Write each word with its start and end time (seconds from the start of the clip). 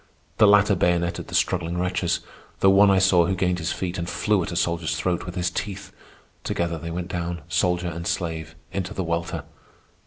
The 0.39 0.47
latter 0.47 0.73
bayoneted 0.73 1.27
the 1.27 1.35
struggling 1.35 1.77
wretches, 1.77 2.21
though 2.59 2.71
one 2.71 2.89
I 2.89 2.97
saw 2.97 3.27
who 3.27 3.35
gained 3.35 3.59
his 3.59 3.71
feet 3.71 3.99
and 3.99 4.09
flew 4.09 4.41
at 4.41 4.51
a 4.51 4.55
soldier's 4.55 4.95
throat 4.97 5.27
with 5.27 5.35
his 5.35 5.51
teeth. 5.51 5.91
Together 6.43 6.79
they 6.79 6.89
went 6.89 7.07
down, 7.07 7.43
soldier 7.47 7.89
and 7.89 8.07
slave, 8.07 8.55
into 8.71 8.95
the 8.95 9.03
welter. 9.03 9.43